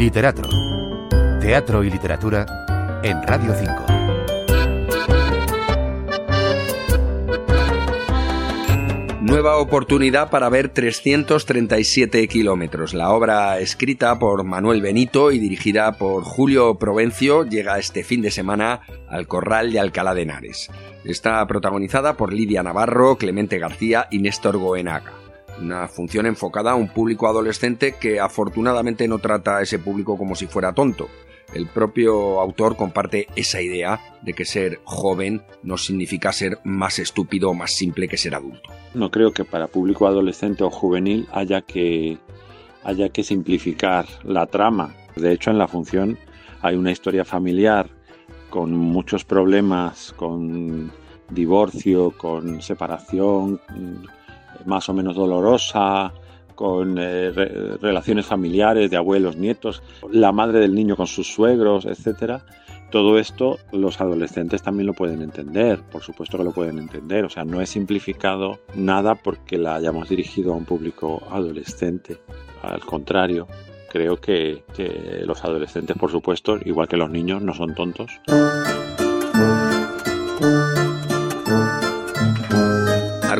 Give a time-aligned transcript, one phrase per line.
[0.00, 0.48] Literatro.
[1.42, 2.46] Teatro y literatura
[3.02, 3.70] en Radio 5.
[9.20, 12.94] Nueva oportunidad para ver 337 kilómetros.
[12.94, 18.30] La obra escrita por Manuel Benito y dirigida por Julio Provencio llega este fin de
[18.30, 20.70] semana al Corral de Alcalá de Henares.
[21.04, 25.19] Está protagonizada por Lidia Navarro, Clemente García y Néstor Goenaga
[25.60, 30.34] una función enfocada a un público adolescente que afortunadamente no trata a ese público como
[30.34, 31.08] si fuera tonto.
[31.54, 37.50] El propio autor comparte esa idea de que ser joven no significa ser más estúpido
[37.50, 38.70] o más simple que ser adulto.
[38.94, 42.18] No creo que para público adolescente o juvenil haya que,
[42.84, 44.94] haya que simplificar la trama.
[45.16, 46.18] De hecho, en la función
[46.62, 47.90] hay una historia familiar
[48.48, 50.92] con muchos problemas, con
[51.30, 53.60] divorcio, con separación,
[54.66, 56.12] más o menos dolorosa,
[56.60, 57.30] con eh,
[57.80, 62.44] relaciones familiares de abuelos, nietos, la madre del niño con sus suegros, etcétera.
[62.90, 67.30] Todo esto los adolescentes también lo pueden entender, por supuesto que lo pueden entender, o
[67.30, 72.18] sea, no he simplificado nada porque la hayamos dirigido a un público adolescente,
[72.62, 73.46] al contrario,
[73.90, 78.20] creo que, que los adolescentes, por supuesto, igual que los niños, no son tontos.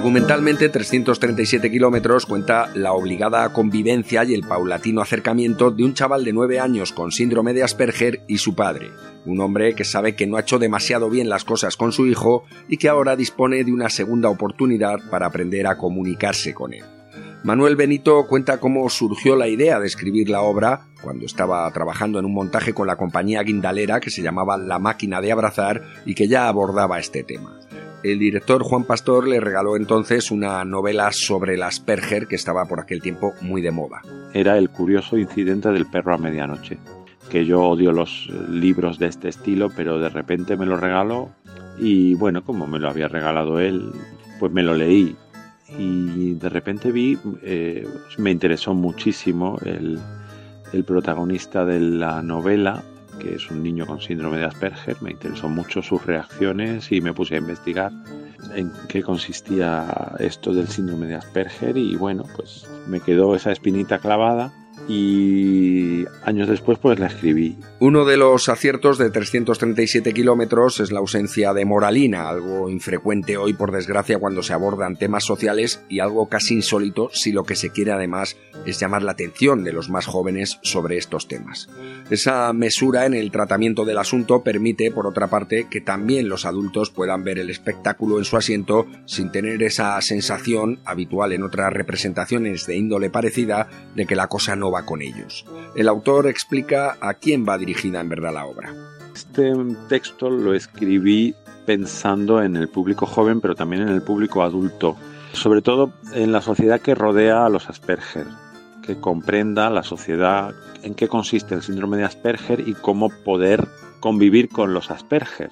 [0.00, 6.32] Argumentalmente, 337 kilómetros cuenta la obligada convivencia y el paulatino acercamiento de un chaval de
[6.32, 8.92] 9 años con síndrome de Asperger y su padre,
[9.26, 12.44] un hombre que sabe que no ha hecho demasiado bien las cosas con su hijo
[12.66, 16.84] y que ahora dispone de una segunda oportunidad para aprender a comunicarse con él.
[17.44, 22.24] Manuel Benito cuenta cómo surgió la idea de escribir la obra cuando estaba trabajando en
[22.24, 26.26] un montaje con la compañía guindalera que se llamaba La máquina de abrazar y que
[26.26, 27.60] ya abordaba este tema.
[28.02, 32.80] El director Juan Pastor le regaló entonces una novela sobre el Asperger que estaba por
[32.80, 34.00] aquel tiempo muy de moda.
[34.32, 36.78] Era el curioso incidente del perro a medianoche,
[37.28, 41.30] que yo odio los libros de este estilo, pero de repente me lo regaló
[41.78, 43.92] y bueno, como me lo había regalado él,
[44.38, 45.14] pues me lo leí
[45.78, 52.82] y de repente vi, eh, me interesó muchísimo el protagonista de la novela
[53.20, 54.96] que es un niño con síndrome de Asperger.
[55.00, 57.92] Me interesó mucho sus reacciones y me puse a investigar
[58.54, 63.98] en qué consistía esto del síndrome de Asperger y bueno, pues me quedó esa espinita
[63.98, 64.52] clavada
[64.88, 67.56] y años después pues la escribí.
[67.78, 73.52] Uno de los aciertos de 337 kilómetros es la ausencia de moralina, algo infrecuente hoy
[73.54, 77.70] por desgracia cuando se abordan temas sociales y algo casi insólito si lo que se
[77.70, 78.36] quiere además
[78.66, 81.68] es llamar la atención de los más jóvenes sobre estos temas.
[82.10, 86.90] Esa mesura en el tratamiento del asunto permite, por otra parte, que también los adultos
[86.90, 92.66] puedan ver el espectáculo en su asiento sin tener esa sensación habitual en otras representaciones
[92.66, 95.44] de índole parecida de que la cosa no va con ellos.
[95.74, 98.74] El autor explica a quién va dirigida en verdad la obra.
[99.14, 99.52] Este
[99.88, 101.34] texto lo escribí
[101.66, 104.96] pensando en el público joven, pero también en el público adulto,
[105.32, 108.26] sobre todo en la sociedad que rodea a los Asperger,
[108.82, 113.68] que comprenda la sociedad en qué consiste el síndrome de Asperger y cómo poder
[114.00, 115.50] convivir con los Asperger.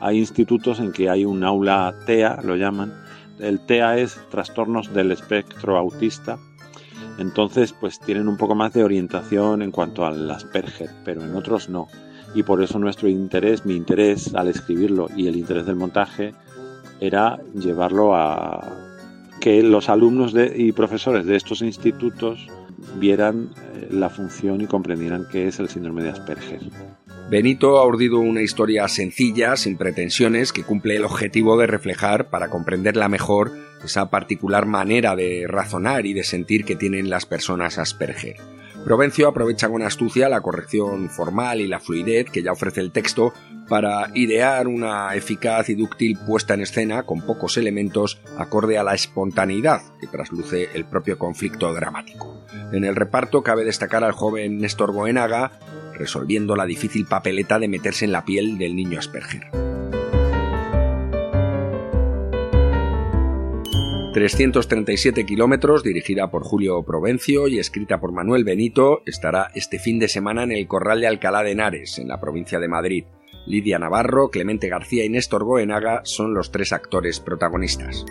[0.00, 2.94] Hay institutos en que hay un aula TEA, lo llaman.
[3.40, 6.38] El TEA es trastornos del espectro autista
[7.18, 11.68] entonces, pues tienen un poco más de orientación en cuanto al Asperger, pero en otros
[11.68, 11.88] no.
[12.34, 16.34] Y por eso nuestro interés, mi interés al escribirlo y el interés del montaje
[17.00, 18.64] era llevarlo a
[19.40, 22.46] que los alumnos y profesores de estos institutos
[22.98, 26.60] vieran eh, la función y comprendieran qué es el síndrome de Asperger.
[27.30, 32.48] Benito ha urdido una historia sencilla, sin pretensiones, que cumple el objetivo de reflejar, para
[32.48, 33.52] comprenderla mejor,
[33.84, 38.36] esa particular manera de razonar y de sentir que tienen las personas Asperger.
[38.82, 43.34] Provencio aprovecha con astucia la corrección formal y la fluidez que ya ofrece el texto
[43.68, 48.94] para idear una eficaz y dúctil puesta en escena con pocos elementos acorde a la
[48.94, 52.46] espontaneidad que trasluce el propio conflicto dramático.
[52.72, 55.52] En el reparto cabe destacar al joven Néstor Goenaga,
[55.98, 59.50] resolviendo la difícil papeleta de meterse en la piel del niño Asperger.
[64.18, 70.08] 337 kilómetros, dirigida por Julio Provencio y escrita por Manuel Benito, estará este fin de
[70.08, 73.04] semana en el Corral de Alcalá de Henares, en la provincia de Madrid.
[73.46, 78.04] Lidia Navarro, Clemente García y Néstor Goenaga son los tres actores protagonistas.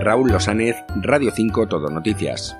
[0.00, 2.56] Raúl Losánez, Radio 5 Todo Noticias.